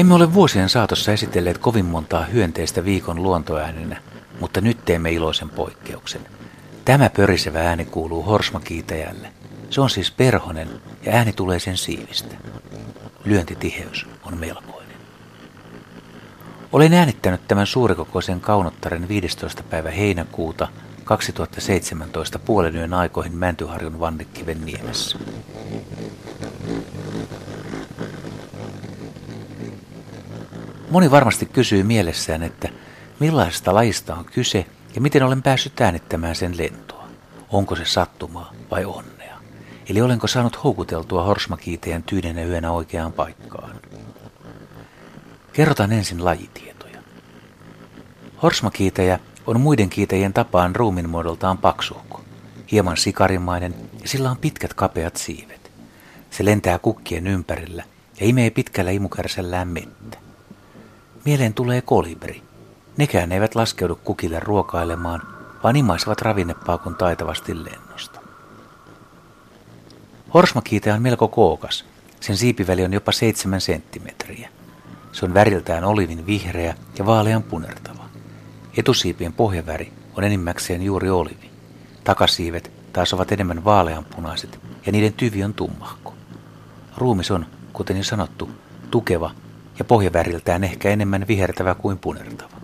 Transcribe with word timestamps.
Emme 0.00 0.14
ole 0.14 0.34
vuosien 0.34 0.68
saatossa 0.68 1.12
esitelleet 1.12 1.58
kovin 1.58 1.84
montaa 1.84 2.24
hyönteistä 2.24 2.84
viikon 2.84 3.22
luontoääninä, 3.22 4.02
mutta 4.40 4.60
nyt 4.60 4.84
teemme 4.84 5.12
iloisen 5.12 5.50
poikkeuksen. 5.50 6.20
Tämä 6.84 7.10
pörisevä 7.16 7.68
ääni 7.68 7.84
kuuluu 7.84 8.22
horsmakiitäjälle. 8.22 9.32
Se 9.70 9.80
on 9.80 9.90
siis 9.90 10.10
perhonen 10.10 10.68
ja 11.06 11.12
ääni 11.12 11.32
tulee 11.32 11.58
sen 11.58 11.76
siivistä. 11.76 12.34
Lyöntitiheys 13.24 14.06
on 14.24 14.38
melkoinen. 14.38 14.96
Olen 16.72 16.94
äänittänyt 16.94 17.48
tämän 17.48 17.66
suurikokoisen 17.66 18.40
kaunottaren 18.40 19.08
15. 19.08 19.62
päivä 19.62 19.90
heinäkuuta 19.90 20.68
2017 21.04 22.38
puolen 22.38 22.76
yön 22.76 22.94
aikoihin 22.94 23.36
Mäntyharjun 23.36 24.00
Vannikkiven 24.00 24.64
niemessä. 24.64 25.18
Moni 30.90 31.10
varmasti 31.10 31.46
kysyy 31.46 31.82
mielessään, 31.82 32.42
että 32.42 32.68
millaisesta 33.20 33.74
lajista 33.74 34.14
on 34.14 34.24
kyse 34.24 34.66
ja 34.94 35.00
miten 35.00 35.22
olen 35.22 35.42
päässyt 35.42 35.80
äänittämään 35.80 36.36
sen 36.36 36.58
lentoa. 36.58 37.08
Onko 37.48 37.76
se 37.76 37.84
sattumaa 37.84 38.52
vai 38.70 38.84
onnea? 38.84 39.38
Eli 39.88 40.00
olenko 40.00 40.26
saanut 40.26 40.64
houkuteltua 40.64 41.22
horsmakiiteen 41.22 42.02
tyynenä 42.02 42.42
yönä 42.44 42.72
oikeaan 42.72 43.12
paikkaan? 43.12 43.80
Kerrotaan 45.52 45.92
ensin 45.92 46.24
lajitietoja. 46.24 47.02
Horsmakiitejä 48.42 49.18
on 49.46 49.60
muiden 49.60 49.90
kiitäjien 49.90 50.32
tapaan 50.32 50.76
ruumin 50.76 51.10
muodoltaan 51.10 51.58
paksuhko, 51.58 52.20
hieman 52.72 52.96
sikarimainen 52.96 53.74
ja 54.02 54.08
sillä 54.08 54.30
on 54.30 54.36
pitkät 54.36 54.74
kapeat 54.74 55.16
siivet. 55.16 55.70
Se 56.30 56.44
lentää 56.44 56.78
kukkien 56.78 57.26
ympärillä 57.26 57.84
ja 58.20 58.26
imee 58.26 58.50
pitkällä 58.50 58.90
imukärsällään 58.90 59.68
mettä. 59.68 60.29
Mieleen 61.24 61.54
tulee 61.54 61.82
kolibri. 61.82 62.42
Nekään 62.96 63.32
eivät 63.32 63.54
laskeudu 63.54 63.96
kukille 64.04 64.40
ruokailemaan, 64.40 65.22
vaan 65.62 65.76
imaisevat 65.76 66.22
ravinnepaakun 66.22 66.94
taitavasti 66.94 67.64
lennosta. 67.64 68.20
Horsmakiite 70.34 70.92
on 70.92 71.02
melko 71.02 71.28
kookas. 71.28 71.84
Sen 72.20 72.36
siipiväli 72.36 72.84
on 72.84 72.92
jopa 72.92 73.12
7 73.12 73.60
senttimetriä. 73.60 74.48
Se 75.12 75.24
on 75.24 75.34
väriltään 75.34 75.84
olivin 75.84 76.26
vihreä 76.26 76.74
ja 76.98 77.06
vaalean 77.06 77.42
punertava. 77.42 78.04
Etusiipien 78.76 79.32
pohjaväri 79.32 79.92
on 80.16 80.24
enimmäkseen 80.24 80.82
juuri 80.82 81.10
olivi. 81.10 81.50
Takasiivet 82.04 82.72
taas 82.92 83.12
ovat 83.12 83.32
enemmän 83.32 83.64
vaaleanpunaiset 83.64 84.60
ja 84.86 84.92
niiden 84.92 85.12
tyvi 85.12 85.44
on 85.44 85.54
tummahko. 85.54 86.14
Ruumis 86.96 87.30
on, 87.30 87.46
kuten 87.72 87.96
jo 87.96 88.04
sanottu, 88.04 88.50
tukeva 88.90 89.30
ja 89.80 89.84
pohjaväriltään 89.84 90.64
ehkä 90.64 90.90
enemmän 90.90 91.24
vihertävä 91.28 91.74
kuin 91.74 91.98
punertava. 91.98 92.56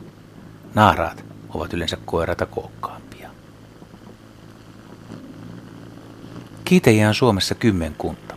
Naaraat 0.74 1.24
ovat 1.54 1.72
yleensä 1.72 1.96
koirata 2.04 2.46
kookkaampia. 2.46 3.30
Kiitejä 6.64 7.08
on 7.08 7.14
Suomessa 7.14 7.54
kymmenkunta. 7.54 8.34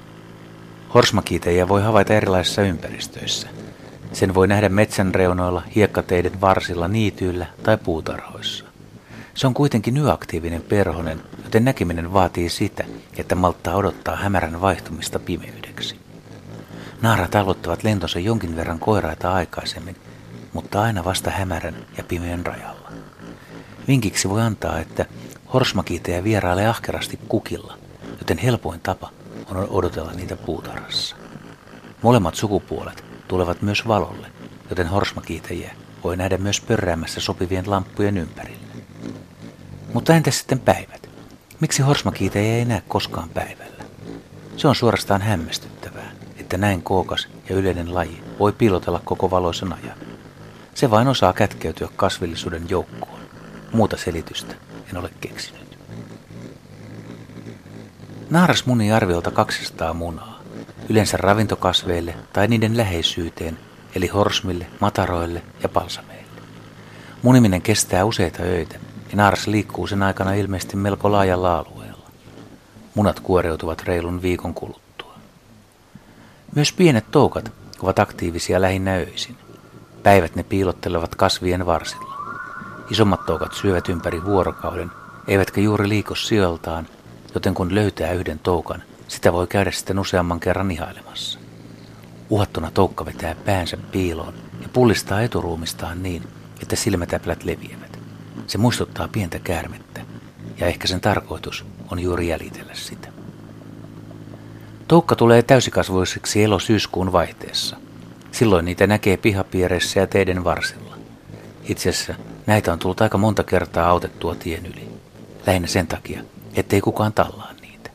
Horsmakiitejä 0.93 1.67
voi 1.67 1.83
havaita 1.83 2.13
erilaisissa 2.13 2.61
ympäristöissä. 2.61 3.47
Sen 4.13 4.33
voi 4.33 4.47
nähdä 4.47 4.69
metsän 4.69 5.15
reunoilla, 5.15 5.63
hiekkateiden 5.75 6.41
varsilla, 6.41 6.87
niityillä 6.87 7.45
tai 7.63 7.77
puutarhoissa. 7.77 8.65
Se 9.33 9.47
on 9.47 9.53
kuitenkin 9.53 9.97
yöaktiivinen 9.97 10.61
perhonen, 10.61 11.21
joten 11.43 11.65
näkeminen 11.65 12.13
vaatii 12.13 12.49
sitä, 12.49 12.83
että 13.17 13.35
malttaa 13.35 13.75
odottaa 13.75 14.15
hämärän 14.15 14.61
vaihtumista 14.61 15.19
pimeydeksi. 15.19 15.68
Naarat 17.01 17.35
aloittavat 17.35 17.83
lentonsa 17.83 18.19
jonkin 18.19 18.55
verran 18.55 18.79
koiraita 18.79 19.33
aikaisemmin, 19.33 19.95
mutta 20.53 20.81
aina 20.81 21.05
vasta 21.05 21.31
hämärän 21.31 21.85
ja 21.97 22.03
pimeän 22.03 22.45
rajalla. 22.45 22.91
Vinkiksi 23.87 24.29
voi 24.29 24.41
antaa, 24.41 24.79
että 24.79 25.05
horsmakiitejä 25.53 26.23
vierailee 26.23 26.67
ahkerasti 26.67 27.19
kukilla, 27.27 27.77
joten 28.19 28.37
helpoin 28.37 28.79
tapa 28.79 29.09
on 29.49 29.67
odotella 29.69 30.11
niitä 30.11 30.35
puutarhassa. 30.35 31.15
Molemmat 32.01 32.35
sukupuolet 32.35 33.03
tulevat 33.27 33.61
myös 33.61 33.87
valolle, 33.87 34.27
joten 34.69 34.87
horsmakiitejä 34.87 35.75
voi 36.03 36.17
nähdä 36.17 36.37
myös 36.37 36.61
pörräämässä 36.61 37.21
sopivien 37.21 37.69
lamppujen 37.71 38.17
ympärillä. 38.17 38.73
Mutta 39.93 40.15
entäs 40.15 40.37
sitten 40.39 40.59
päivät? 40.59 41.09
Miksi 41.59 41.81
horsmakiitejä 41.81 42.55
ei 42.55 42.65
näe 42.65 42.83
koskaan 42.87 43.29
päivällä? 43.29 43.83
Se 44.57 44.67
on 44.67 44.75
suorastaan 44.75 45.21
hämmästyttävää, 45.21 45.98
että 46.49 46.57
näin 46.57 46.83
kookas 46.83 47.27
ja 47.49 47.55
yleinen 47.55 47.95
laji 47.95 48.23
voi 48.39 48.51
piilotella 48.51 49.01
koko 49.05 49.31
valoisen 49.31 49.73
ajan. 49.73 49.97
Se 50.75 50.91
vain 50.91 51.07
osaa 51.07 51.33
kätkeytyä 51.33 51.87
kasvillisuuden 51.95 52.69
joukkoon. 52.69 53.19
Muuta 53.73 53.97
selitystä 53.97 54.55
en 54.91 54.97
ole 54.97 55.09
keksinyt. 55.21 55.79
Naaras 58.29 58.65
muni 58.65 58.91
arviolta 58.91 59.31
200 59.31 59.93
munaa, 59.93 60.39
yleensä 60.89 61.17
ravintokasveille 61.17 62.15
tai 62.33 62.47
niiden 62.47 62.77
läheisyyteen, 62.77 63.59
eli 63.95 64.07
horsmille, 64.07 64.67
mataroille 64.79 65.41
ja 65.63 65.69
palsameille. 65.69 66.41
Muniminen 67.21 67.61
kestää 67.61 68.05
useita 68.05 68.43
öitä, 68.43 68.75
ja 69.09 69.15
naaras 69.15 69.47
liikkuu 69.47 69.87
sen 69.87 70.03
aikana 70.03 70.33
ilmeisesti 70.33 70.75
melko 70.75 71.11
laajalla 71.11 71.57
alueella. 71.57 72.09
Munat 72.95 73.19
kuoreutuvat 73.19 73.83
reilun 73.83 74.21
viikon 74.21 74.53
kuluttua. 74.53 74.88
Myös 76.55 76.73
pienet 76.73 77.11
toukat 77.11 77.51
ovat 77.81 77.99
aktiivisia 77.99 78.61
lähinnä 78.61 78.93
öisin. 78.93 79.37
Päivät 80.03 80.35
ne 80.35 80.43
piilottelevat 80.43 81.15
kasvien 81.15 81.65
varsilla. 81.65 82.15
Isommat 82.91 83.25
toukat 83.25 83.53
syövät 83.53 83.89
ympäri 83.89 84.25
vuorokauden, 84.25 84.91
eivätkä 85.27 85.61
juuri 85.61 85.89
liiku 85.89 86.15
sijoiltaan, 86.15 86.87
joten 87.33 87.53
kun 87.53 87.75
löytää 87.75 88.11
yhden 88.11 88.39
toukan, 88.39 88.83
sitä 89.07 89.33
voi 89.33 89.47
käydä 89.47 89.71
sitten 89.71 89.99
useamman 89.99 90.39
kerran 90.39 90.71
ihailemassa. 90.71 91.39
Uhattuna 92.29 92.71
toukka 92.71 93.05
vetää 93.05 93.35
päänsä 93.35 93.77
piiloon 93.77 94.33
ja 94.61 94.69
pullistaa 94.73 95.21
eturuumistaan 95.21 96.03
niin, 96.03 96.23
että 96.61 96.75
silmätäplät 96.75 97.43
leviävät. 97.43 97.99
Se 98.47 98.57
muistuttaa 98.57 99.07
pientä 99.07 99.39
käärmettä, 99.39 100.01
ja 100.59 100.67
ehkä 100.67 100.87
sen 100.87 101.01
tarkoitus 101.01 101.65
on 101.91 101.99
juuri 101.99 102.27
jäljitellä 102.27 102.73
sitä. 102.73 103.18
Toukka 104.89 105.15
tulee 105.15 105.41
täysikasvuisiksi 105.41 106.43
elo-syyskuun 106.43 107.11
vaihteessa. 107.11 107.77
Silloin 108.31 108.65
niitä 108.65 108.87
näkee 108.87 109.17
pihapiereissä 109.17 109.99
ja 109.99 110.07
teiden 110.07 110.43
varsilla. 110.43 110.97
Itse 111.63 111.89
asiassa 111.89 112.15
näitä 112.47 112.73
on 112.73 112.79
tullut 112.79 113.01
aika 113.01 113.17
monta 113.17 113.43
kertaa 113.43 113.89
autettua 113.89 114.35
tien 114.35 114.65
yli. 114.65 114.87
Lähinnä 115.47 115.67
sen 115.67 115.87
takia, 115.87 116.21
ettei 116.55 116.81
kukaan 116.81 117.13
tallaa 117.13 117.51
niitä. 117.61 117.89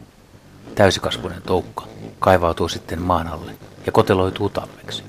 Täysikasvuinen 0.75 1.43
toukka 1.43 1.87
kaivautuu 2.19 2.69
sitten 2.69 3.03
maan 3.03 3.27
alle 3.27 3.54
ja 3.87 3.93
koteloituu 3.93 4.49
talveksi. 4.49 5.04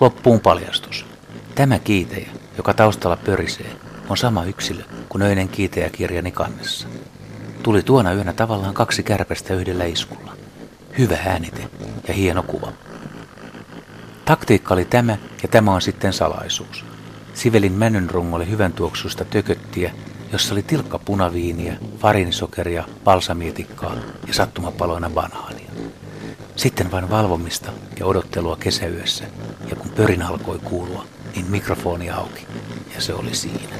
Loppuun 0.00 0.40
paljastus. 0.40 1.06
Tämä 1.54 1.78
kiitejä, 1.78 2.30
joka 2.56 2.74
taustalla 2.74 3.16
pörisee, 3.16 3.76
on 4.08 4.16
sama 4.16 4.44
yksilö 4.44 4.82
kuin 5.08 5.22
öinen 5.22 5.48
kiitejäkirjani 5.48 6.30
kannessa. 6.30 6.88
Tuli 7.62 7.82
tuona 7.82 8.12
yönä 8.12 8.32
tavallaan 8.32 8.74
kaksi 8.74 9.02
kärpästä 9.02 9.54
yhdellä 9.54 9.84
iskulla. 9.84 10.32
Hyvä 10.98 11.16
äänite 11.26 11.68
ja 12.08 12.14
hieno 12.14 12.42
kuva. 12.42 12.72
Taktiikka 14.24 14.74
oli 14.74 14.84
tämä 14.84 15.16
ja 15.42 15.48
tämä 15.48 15.74
on 15.74 15.82
sitten 15.82 16.12
salaisuus. 16.12 16.84
Sivelin 17.34 17.72
männynrungolle 17.72 18.50
hyvän 18.50 18.72
tuoksuista 18.72 19.24
tököttiä, 19.24 19.92
jossa 20.32 20.54
oli 20.54 20.62
tilkka 20.62 20.98
punaviiniä, 20.98 21.76
farinisokeria, 21.98 22.84
balsamietikkaa 23.04 23.96
ja 24.26 24.34
sattumapaloina 24.34 25.10
banaania. 25.10 25.70
Sitten 26.56 26.90
vain 26.90 27.10
valvomista 27.10 27.72
ja 28.00 28.06
odottelua 28.06 28.56
kesäyössä, 28.56 29.24
ja 29.70 29.76
kun 29.76 29.90
pörin 29.90 30.22
alkoi 30.22 30.58
kuulua, 30.58 31.06
niin 31.34 31.50
mikrofoni 31.50 32.10
auki, 32.10 32.46
ja 32.94 33.00
se 33.00 33.14
oli 33.14 33.34
siinä. 33.34 33.76